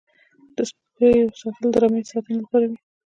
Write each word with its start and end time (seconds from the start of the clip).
د 0.55 0.57
سپیو 0.69 1.35
ساتل 1.39 1.67
د 1.71 1.75
رمې 1.83 2.01
د 2.03 2.07
ساتنې 2.11 2.35
لپاره 2.43 2.65
وي. 2.69 2.77